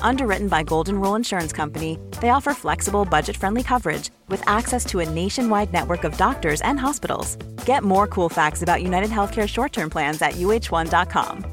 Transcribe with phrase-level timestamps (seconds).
[0.00, 5.00] Underwritten by Golden Rule Insurance Company, they offer flexible, budget friendly coverage with access to
[5.00, 7.36] a nationwide network of doctors and hospitals.
[7.66, 11.44] Get more cool facts about United Healthcare short term plans at uhone.com.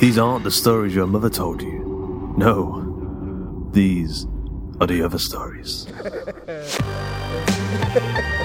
[0.00, 2.34] These aren't the stories your mother told you.
[2.36, 4.26] No, these
[4.78, 5.86] are the other stories.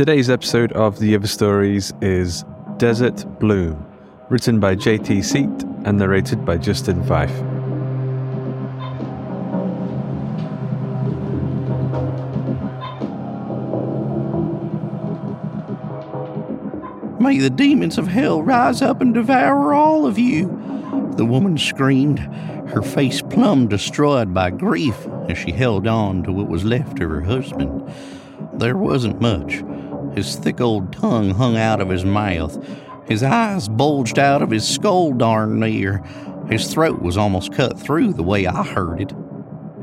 [0.00, 2.46] Today's episode of The Other Stories is
[2.78, 3.86] Desert Bloom,
[4.30, 7.30] written by JT Seate and narrated by Justin Fife.
[17.20, 20.46] May the demons of hell rise up and devour all of you.
[21.18, 22.20] The woman screamed,
[22.70, 24.96] her face plumb destroyed by grief
[25.28, 27.92] as she held on to what was left of her husband.
[28.54, 29.62] There wasn't much.
[30.14, 32.58] His thick old tongue hung out of his mouth.
[33.06, 36.02] His eyes bulged out of his skull darn near.
[36.48, 39.12] His throat was almost cut through the way I heard it.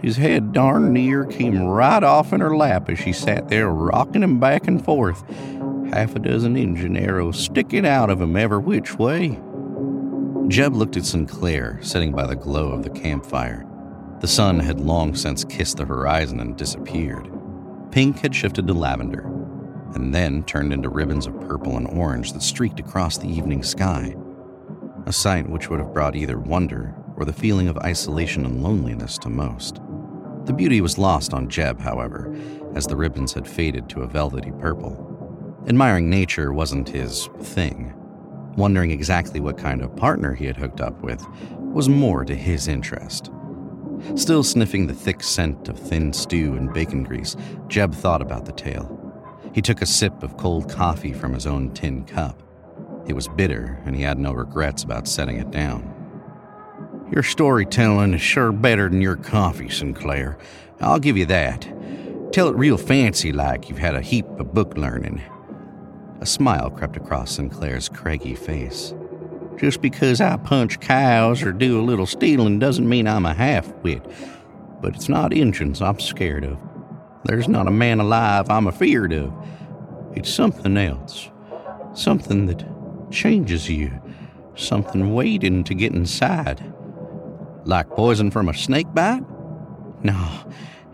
[0.01, 4.23] His head darn near came right off in her lap as she sat there rocking
[4.23, 5.23] him back and forth,
[5.91, 9.39] half a dozen Injun arrows sticking out of him every which way.
[10.47, 13.65] Jeb looked at Sinclair, sitting by the glow of the campfire.
[14.19, 17.29] The sun had long since kissed the horizon and disappeared.
[17.91, 19.29] Pink had shifted to lavender,
[19.95, 24.15] and then turned into ribbons of purple and orange that streaked across the evening sky.
[25.05, 29.17] A sight which would have brought either wonder or the feeling of isolation and loneliness
[29.19, 29.79] to most.
[30.45, 32.33] The beauty was lost on Jeb, however,
[32.75, 35.03] as the ribbons had faded to a velvety purple.
[35.67, 37.93] Admiring nature wasn't his thing.
[38.55, 41.25] Wondering exactly what kind of partner he had hooked up with
[41.59, 43.29] was more to his interest.
[44.15, 47.35] Still sniffing the thick scent of thin stew and bacon grease,
[47.67, 48.96] Jeb thought about the tale.
[49.57, 52.43] He took a sip of cold coffee from his own tin cup.
[53.07, 55.95] It was bitter, and he had no regrets about setting it down.
[57.11, 60.37] Your storytelling is sure better than your coffee, Sinclair.
[60.79, 61.67] I'll give you that.
[62.31, 65.23] Tell it real fancy like you've had a heap of book learning.
[66.21, 68.93] A smile crept across Sinclair's craggy face.
[69.57, 73.73] Just because I punch cows or do a little stealing doesn't mean I'm a half
[73.77, 74.05] wit.
[74.83, 76.59] But it's not Injuns I'm scared of.
[77.27, 79.33] There's not a man alive I'm afeared of.
[80.15, 81.29] It's something else.
[81.93, 82.65] Something that
[83.11, 83.91] changes you.
[84.55, 86.63] Something waiting to get inside.
[87.65, 89.23] Like poison from a snake bite?
[90.03, 90.29] No,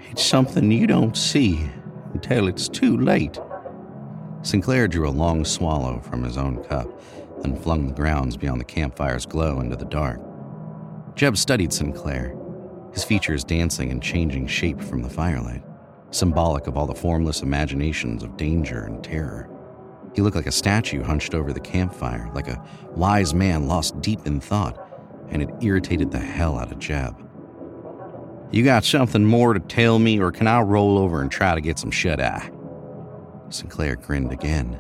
[0.10, 1.70] it's something you don't see
[2.14, 3.40] until it's too late.
[4.42, 6.88] Sinclair drew a long swallow from his own cup,
[7.44, 10.20] then flung the grounds beyond the campfire's glow into the dark.
[11.16, 12.36] Jeb studied Sinclair,
[12.92, 15.64] his features dancing and changing shape from the firelight,
[16.16, 19.50] symbolic of all the formless imaginations of danger and terror.
[20.16, 22.64] He looked like a statue hunched over the campfire, like a
[22.96, 24.78] wise man lost deep in thought,
[25.30, 27.16] and it irritated the hell out of Jeb.
[28.52, 31.62] You got something more to tell me, or can I roll over and try to
[31.62, 32.52] get some shut eye?
[33.50, 34.80] Sinclair grinned again.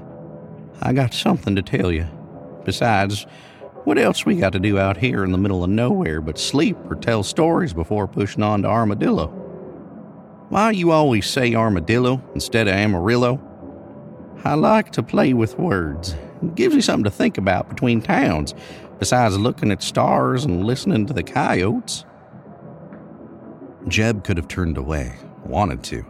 [0.81, 2.07] I got something to tell you.
[2.65, 3.25] Besides,
[3.83, 6.77] what else we got to do out here in the middle of nowhere but sleep
[6.89, 9.42] or tell stories before pushing on to Armadillo?
[10.53, 13.41] Why you always say armadillo instead of amarillo?
[14.43, 16.15] I like to play with words.
[16.43, 18.53] It gives you something to think about between towns,
[18.99, 22.05] besides looking at stars and listening to the coyotes.
[23.87, 26.05] Jeb could have turned away, wanted to,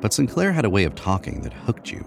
[0.00, 2.04] but Sinclair had a way of talking that hooked you.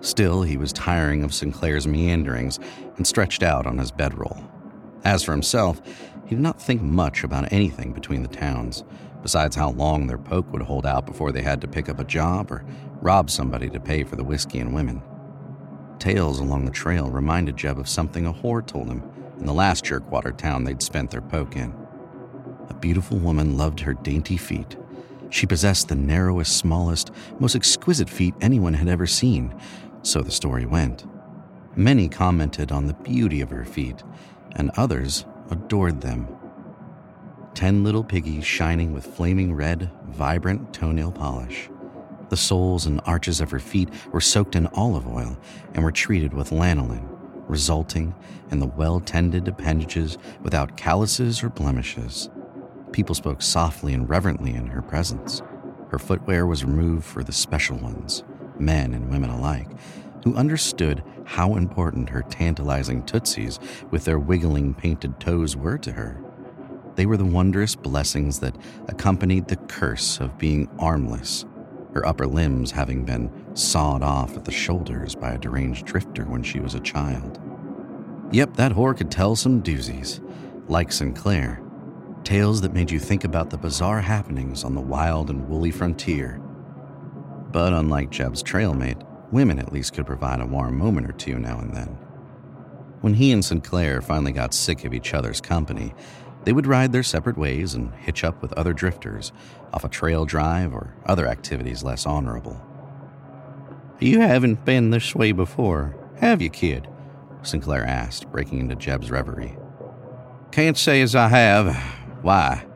[0.00, 2.58] Still, he was tiring of Sinclair's meanderings
[2.96, 4.42] and stretched out on his bedroll.
[5.04, 5.82] As for himself,
[6.24, 8.84] he did not think much about anything between the towns,
[9.22, 12.04] besides how long their poke would hold out before they had to pick up a
[12.04, 12.64] job or
[13.00, 15.02] rob somebody to pay for the whiskey and women.
[15.98, 19.02] Tales along the trail reminded Jeb of something a whore told him
[19.38, 21.74] in the last jerkwater town they'd spent their poke in.
[22.68, 24.76] A beautiful woman loved her dainty feet.
[25.30, 29.54] She possessed the narrowest, smallest, most exquisite feet anyone had ever seen,
[30.02, 31.06] so the story went.
[31.76, 34.02] Many commented on the beauty of her feet,
[34.56, 36.26] and others adored them.
[37.60, 41.68] Ten little piggies shining with flaming red, vibrant toenail polish.
[42.30, 45.36] The soles and arches of her feet were soaked in olive oil
[45.74, 47.06] and were treated with lanolin,
[47.50, 48.14] resulting
[48.50, 52.30] in the well tended appendages without calluses or blemishes.
[52.92, 55.42] People spoke softly and reverently in her presence.
[55.90, 58.24] Her footwear was removed for the special ones,
[58.58, 59.68] men and women alike,
[60.24, 63.60] who understood how important her tantalizing tootsies
[63.90, 66.24] with their wiggling painted toes were to her.
[67.00, 71.46] They were the wondrous blessings that accompanied the curse of being armless,
[71.94, 76.42] her upper limbs having been sawed off at the shoulders by a deranged drifter when
[76.42, 77.40] she was a child.
[78.32, 80.20] Yep, that whore could tell some doozies,
[80.68, 81.62] like Sinclair.
[82.22, 86.38] Tales that made you think about the bizarre happenings on the wild and woolly frontier.
[87.50, 89.02] But unlike Jeb's trailmate,
[89.32, 91.96] women at least could provide a warm moment or two now and then.
[93.00, 95.94] When he and Sinclair finally got sick of each other's company,
[96.44, 99.32] they would ride their separate ways and hitch up with other drifters
[99.72, 102.60] off a trail drive or other activities less honorable.
[103.98, 106.88] You haven't been this way before, have you, kid?
[107.42, 109.56] Sinclair asked, breaking into Jeb's reverie.
[110.52, 111.76] Can't say as I have.
[112.22, 112.66] Why?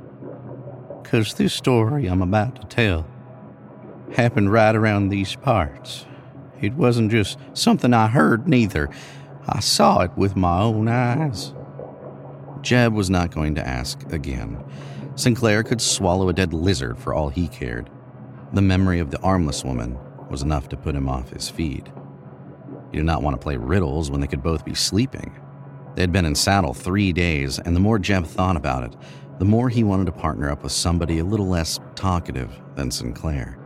[1.02, 3.06] Because this story I'm about to tell
[4.16, 6.06] happened right around these parts.
[6.60, 8.88] It wasn't just something I heard, neither.
[9.46, 11.52] I saw it with my own eyes.
[12.64, 14.64] Jeb was not going to ask again.
[15.16, 17.90] Sinclair could swallow a dead lizard for all he cared.
[18.54, 19.98] The memory of the armless woman
[20.30, 21.92] was enough to put him off his feed.
[22.90, 25.38] He did not want to play riddles when they could both be sleeping.
[25.94, 28.96] They had been in saddle three days, and the more Jeb thought about it,
[29.38, 33.58] the more he wanted to partner up with somebody a little less talkative than Sinclair.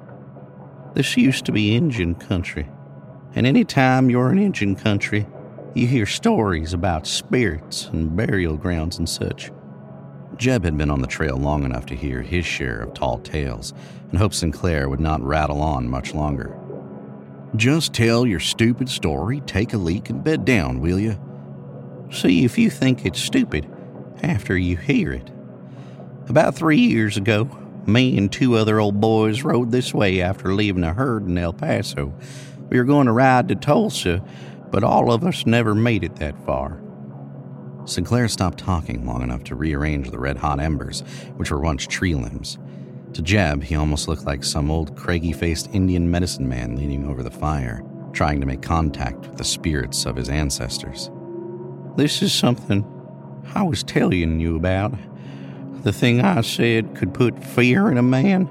[0.95, 2.69] This used to be Injun country,
[3.35, 5.27] and any time you're in Injun country,
[5.75, 9.50] you hear stories about spirits and burial grounds and such.
[10.37, 13.75] Jeb had been on the trail long enough to hear his share of tall tales
[14.11, 16.56] and hoped Sinclair would not rattle on much longer.
[17.56, 21.19] Just tell your stupid story, take a leak, and bed down, will you?
[22.11, 23.69] See if you think it's stupid
[24.23, 25.31] after you hear it.
[26.28, 27.45] About three years ago,
[27.87, 31.52] me and two other old boys rode this way after leaving a herd in El
[31.54, 32.12] Paso.
[32.69, 34.23] We were going to ride to Tulsa
[34.71, 36.81] but all of us never made it that far.
[37.85, 41.01] Sinclair stopped talking long enough to rearrange the red hot embers,
[41.37, 42.59] which were once tree limbs.
[43.15, 47.23] To Jeb, he almost looked like some old craggy faced Indian medicine man leaning over
[47.23, 47.83] the fire,
[48.13, 51.11] trying to make contact with the spirits of his ancestors.
[51.97, 52.85] This is something
[53.55, 54.95] I was telling you about.
[55.83, 58.51] The thing I said could put fear in a man.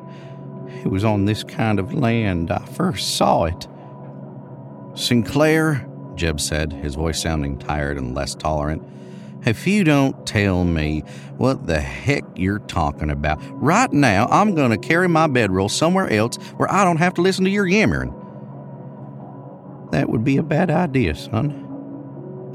[0.83, 3.67] It was on this kind of land I first saw it.
[4.95, 8.83] Sinclair, Jeb said, his voice sounding tired and less tolerant.
[9.45, 11.01] If you don't tell me
[11.37, 16.11] what the heck you're talking about, right now I'm going to carry my bedroll somewhere
[16.11, 18.13] else where I don't have to listen to your yammering.
[19.91, 21.63] That would be a bad idea, son.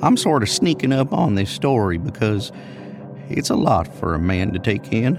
[0.02, 2.52] I'm sort of sneaking up on this story because
[3.30, 5.14] it's a lot for a man to take in.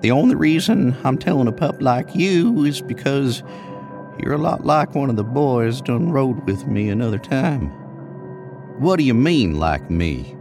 [0.00, 3.42] The only reason I'm telling a pup like you is because
[4.18, 7.68] you're a lot like one of the boys done rode with me another time.
[8.80, 10.36] What do you mean, like me?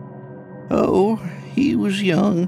[0.71, 1.17] Oh,
[1.53, 2.47] he was young,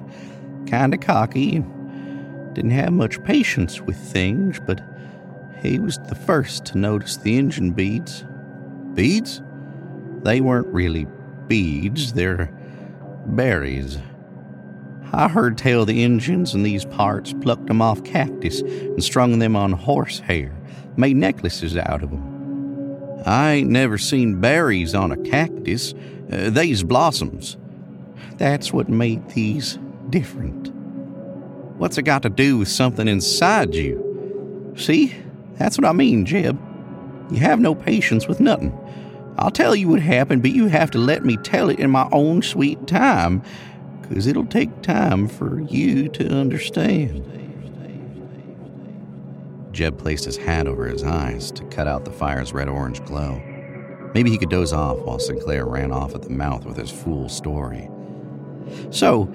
[0.66, 4.82] kinda cocky, and didn't have much patience with things, but
[5.62, 8.26] he was the first to notice the Injun beads.
[8.94, 9.42] Beads?
[10.24, 11.08] They weren't really
[11.48, 12.52] beads, they're
[13.26, 14.00] berries.
[15.14, 19.56] I heard tell the Injuns in these parts plucked them off cactus and strung them
[19.56, 20.54] on horsehair,
[20.98, 23.22] made necklaces out of them.
[23.26, 25.94] I ain't never seen berries on a cactus,
[26.32, 27.58] uh, they's blossoms.
[28.38, 29.78] That's what made these
[30.10, 30.72] different.
[31.78, 34.74] What's it got to do with something inside you?
[34.78, 35.16] See,
[35.58, 36.60] that's what I mean, Jeb.
[37.32, 38.78] You have no patience with nothing.
[39.38, 42.08] I'll tell you what happened, but you have to let me tell it in my
[42.12, 43.42] own sweet time,
[44.02, 47.26] because it'll take time for you to understand.
[49.72, 53.42] Jeb placed his hat over his eyes to cut out the fire's red orange glow.
[54.14, 57.30] Maybe he could doze off while Sinclair ran off at the mouth with his fool
[57.30, 57.90] story.
[58.90, 59.34] So,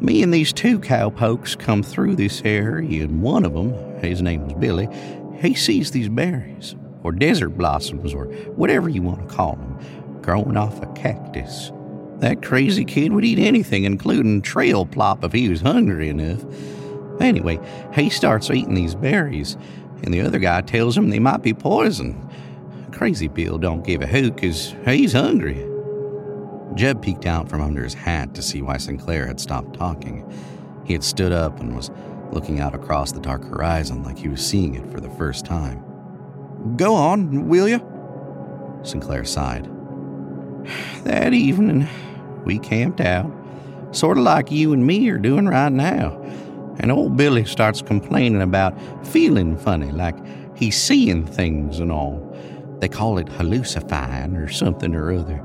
[0.00, 4.44] me and these two cowpokes come through this area, and one of them, his name
[4.44, 4.88] was Billy,
[5.40, 10.56] he sees these berries, or desert blossoms, or whatever you want to call them, growing
[10.56, 11.72] off a cactus.
[12.18, 16.44] That crazy kid would eat anything, including trail plop, if he was hungry enough.
[17.22, 17.60] Anyway,
[17.94, 19.56] he starts eating these berries,
[20.02, 22.28] and the other guy tells him they might be poison.
[22.90, 25.66] Crazy Bill don't give a hoot because he's hungry.
[26.74, 30.30] Jeb peeked out from under his hat to see why Sinclair had stopped talking.
[30.84, 31.90] He had stood up and was
[32.32, 35.84] looking out across the dark horizon like he was seeing it for the first time.
[36.76, 37.80] Go on, will you?
[38.82, 39.70] Sinclair sighed.
[41.02, 41.88] That evening,
[42.44, 43.30] we camped out,
[43.90, 46.21] sort of like you and me are doing right now.
[46.78, 48.74] And old Billy starts complaining about
[49.06, 50.16] feeling funny, like
[50.56, 52.20] he's seeing things and all.
[52.80, 55.40] They call it hallucifying or something or other.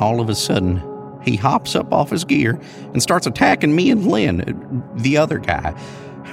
[0.00, 0.82] All of a sudden,
[1.22, 2.60] he hops up off his gear
[2.92, 5.74] and starts attacking me and Lynn, uh, the other guy.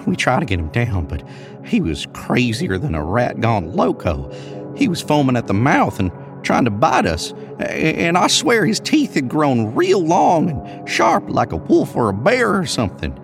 [0.05, 1.23] We try to get him down, but
[1.65, 4.31] he was crazier than a rat gone loco.
[4.75, 6.11] He was foaming at the mouth and
[6.43, 11.29] trying to bite us, and I swear his teeth had grown real long and sharp
[11.29, 13.17] like a wolf or a bear or something.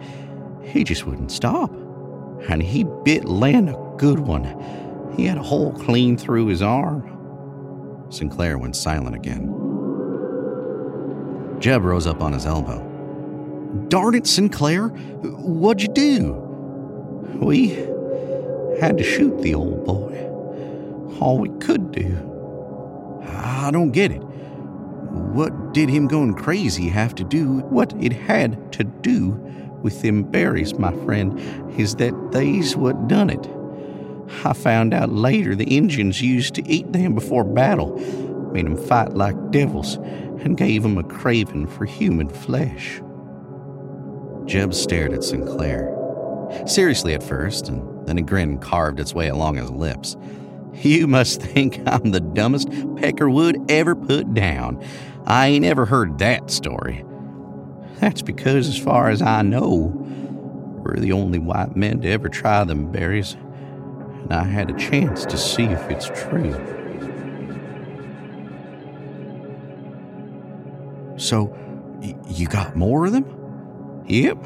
[0.77, 1.71] He just wouldn't stop.
[2.49, 4.43] And he bit Len a good one.
[5.17, 8.05] He had a hole clean through his arm.
[8.09, 9.47] Sinclair went silent again.
[11.59, 12.77] Jeb rose up on his elbow.
[13.87, 14.89] Darn it, Sinclair!
[14.89, 16.33] What'd you do?
[17.41, 17.69] We
[18.79, 20.15] had to shoot the old boy.
[21.19, 23.23] All we could do.
[23.25, 24.21] I don't get it.
[24.21, 27.61] What did him going crazy have to do?
[27.61, 29.43] What it had to do
[29.81, 31.39] with them berries, my friend,
[31.79, 33.47] is that they's what done it.
[34.43, 37.97] I found out later the Injuns used to eat them before battle,
[38.51, 43.01] made them fight like devils, and gave them a craving for human flesh.
[44.45, 45.93] Jeb stared at Sinclair.
[46.65, 50.15] Seriously at first, and then a grin carved its way along his lips.
[50.73, 54.83] You must think I'm the dumbest Peckerwood ever put down.
[55.25, 57.03] I ain't ever heard that story.
[57.99, 59.91] That's because, as far as I know,
[60.83, 65.25] we're the only white men to ever try them berries, and I had a chance
[65.25, 66.53] to see if it's true.
[71.17, 71.45] So,
[72.01, 73.25] y- you got more of them?
[74.07, 74.37] Yep.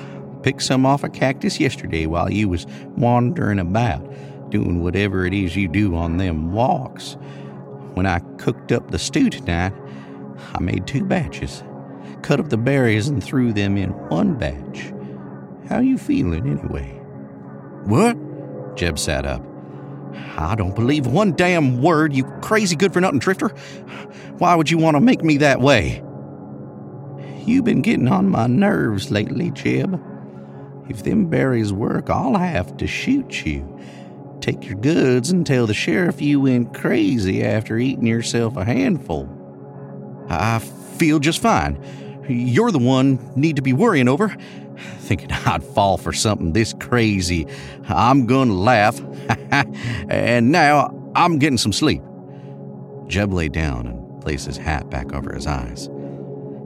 [0.43, 2.65] Picked some off a cactus yesterday while you was
[2.97, 4.01] wandering about,
[4.49, 7.17] doing whatever it is you do on them walks.
[7.93, 9.73] When I cooked up the stew tonight,
[10.55, 11.63] I made two batches.
[12.21, 14.93] Cut up the berries and threw them in one batch.
[15.67, 16.89] How you feeling anyway?
[17.85, 18.17] What?
[18.75, 19.45] Jeb sat up.
[20.37, 23.49] I don't believe one damn word, you crazy good for nothing drifter.
[24.37, 26.03] Why would you want to make me that way?
[27.45, 29.99] You've been getting on my nerves lately, Jeb.
[30.89, 33.79] If them berries work, I'll have to shoot you.
[34.41, 39.29] Take your goods and tell the sheriff you went crazy after eating yourself a handful.
[40.29, 41.79] I feel just fine.
[42.31, 44.35] You're the one need to be worrying over.
[44.99, 47.47] Thinking I'd fall for something this crazy.
[47.87, 48.99] I'm gonna laugh.
[50.09, 52.01] and now I'm getting some sleep.
[53.07, 55.89] Jeb lay down and placed his hat back over his eyes.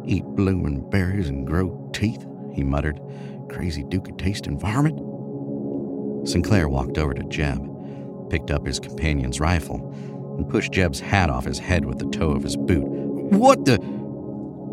[0.06, 3.00] Eat bloomin' berries and grow teeth, he muttered.
[3.50, 5.00] Crazy dookie taste environment.
[6.28, 9.92] Sinclair walked over to Jeb, picked up his companion's rifle,
[10.38, 12.86] and pushed Jeb's hat off his head with the toe of his boot.
[12.86, 13.80] What the?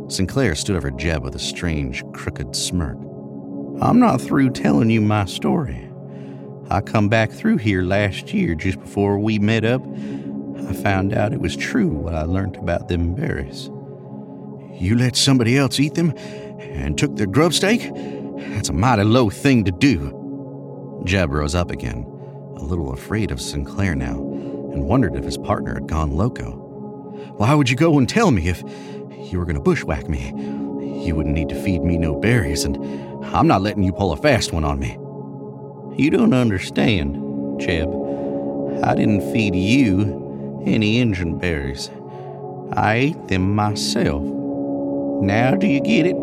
[0.09, 2.97] Sinclair stood over Jeb with a strange, crooked smirk.
[3.80, 5.88] I'm not through telling you my story.
[6.71, 9.82] I come back through here last year just before we met up.
[10.68, 13.71] I found out it was true what I learned about them berries.
[14.80, 16.12] You let somebody else eat them
[16.61, 17.90] and took their grub stake?
[18.54, 21.02] That's a mighty low thing to do.
[21.04, 22.04] Jeb rose up again,
[22.56, 24.16] a little afraid of Sinclair now,
[24.73, 26.52] and wondered if his partner had gone loco.
[27.37, 28.62] Why would you go and tell me if
[29.31, 30.31] you were going to bushwhack me?
[31.05, 32.76] You wouldn't need to feed me no berries, and
[33.26, 34.99] I'm not letting you pull a fast one on me.
[35.97, 37.17] You don't understand,
[37.61, 37.88] Jeb.
[38.83, 41.91] I didn't feed you any Injun berries.
[42.73, 44.23] I ate them myself.
[44.23, 46.17] Now do you get it?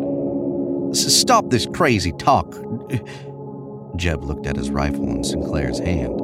[0.96, 2.52] Stop this crazy talk.
[3.96, 6.20] Jeb looked at his rifle in Sinclair's hand.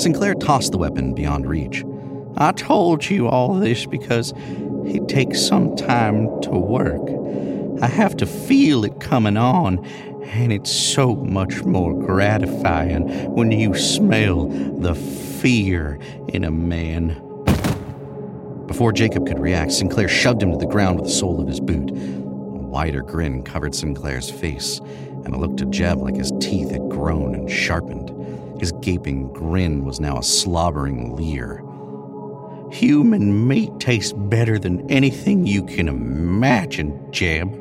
[0.00, 1.84] Sinclair tossed the weapon beyond reach.
[2.36, 4.32] I told you all this because
[4.86, 7.00] it takes some time to work.
[7.82, 9.84] I have to feel it coming on,
[10.24, 17.20] and it's so much more gratifying when you smell the fear in a man.
[18.66, 21.58] Before Jacob could react, Sinclair shoved him to the ground with the sole of his
[21.58, 21.90] boot.
[21.90, 26.88] A wider grin covered Sinclair's face, and it looked to Jeb like his teeth had
[26.88, 28.60] grown and sharpened.
[28.60, 31.64] His gaping grin was now a slobbering leer.
[32.72, 37.52] Human meat tastes better than anything you can imagine, Jeb.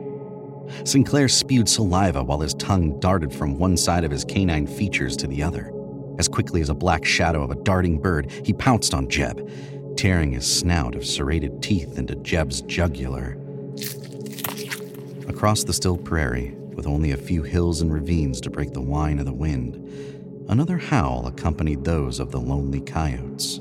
[0.84, 5.28] Sinclair spewed saliva while his tongue darted from one side of his canine features to
[5.28, 5.74] the other.
[6.20, 9.50] As quickly as a black shadow of a darting bird, he pounced on Jeb,
[9.98, 13.36] tearing his snout of serrated teeth into Jeb's jugular.
[15.28, 19.18] Across the still prairie, with only a few hills and ravines to break the whine
[19.18, 19.76] of the wind,
[20.50, 23.60] another howl accompanied those of the lonely coyotes.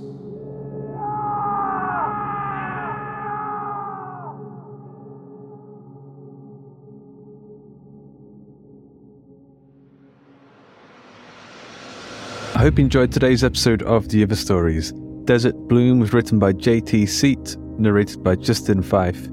[12.58, 14.90] I hope you enjoyed today's episode of The Other Stories.
[15.26, 19.28] Desert Bloom was written by JT Seate, narrated by Justin Fife,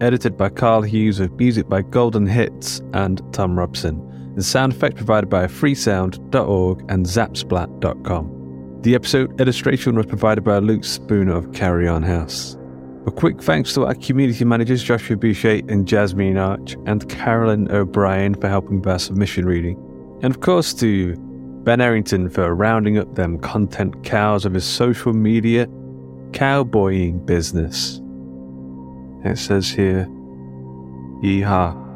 [0.00, 3.96] edited by Karl Hughes with music by Golden Hits and Thom Robson,
[4.36, 8.78] and sound effect provided by freesound.org and zapsplat.com.
[8.82, 12.56] The episode illustration was provided by Luke Spooner of Carrion House.
[13.08, 18.36] A quick thanks to our community managers Joshua Boucher and Jasmine Arch, and Carolyn O'Brien
[18.36, 19.76] for helping with our submission reading.
[20.22, 21.16] And of course to
[21.64, 25.68] Ben Errington for rounding up them content cows of his social media
[26.32, 28.00] cowboying business.
[29.24, 30.06] It says here,
[31.22, 31.86] Yeehaw.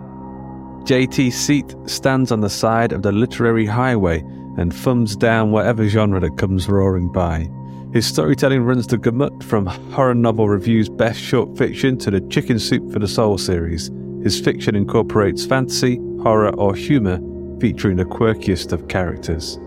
[0.84, 4.18] JT Seate stands on the side of the literary highway
[4.58, 7.48] and thumbs down whatever genre that comes roaring by.
[7.92, 12.58] His storytelling runs the gamut from horror novel reviews best short fiction to the Chicken
[12.58, 13.90] Soup for the Soul series.
[14.22, 17.18] His fiction incorporates fantasy, horror, or humor,
[17.62, 19.60] featuring the quirkiest of characters.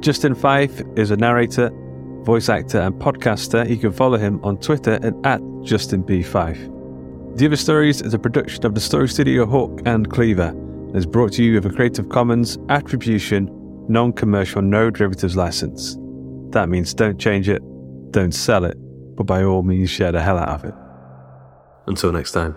[0.00, 1.70] Justin Fife is a narrator,
[2.22, 3.66] voice actor, and podcaster.
[3.66, 7.38] You can follow him on Twitter at, at justinbfife.
[7.38, 11.06] The Other Stories is a production of the Story Studio Hawk and Cleaver and is
[11.06, 13.48] brought to you with a Creative Commons Attribution
[13.88, 15.96] Non Commercial No Derivatives license.
[16.50, 17.62] That means don't change it,
[18.10, 18.76] don't sell it,
[19.16, 20.74] but by all means share the hell out of it.
[21.86, 22.54] Until next time.